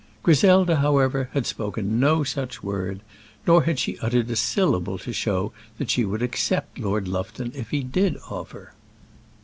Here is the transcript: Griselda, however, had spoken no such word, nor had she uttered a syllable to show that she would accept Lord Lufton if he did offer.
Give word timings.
Griselda, 0.23 0.77
however, 0.77 1.29
had 1.33 1.45
spoken 1.45 1.99
no 1.99 2.23
such 2.23 2.63
word, 2.63 3.01
nor 3.45 3.61
had 3.65 3.77
she 3.77 3.99
uttered 3.99 4.31
a 4.31 4.35
syllable 4.35 4.97
to 4.97 5.13
show 5.13 5.51
that 5.77 5.91
she 5.91 6.05
would 6.05 6.23
accept 6.23 6.79
Lord 6.79 7.07
Lufton 7.07 7.51
if 7.53 7.69
he 7.69 7.83
did 7.83 8.17
offer. 8.27 8.73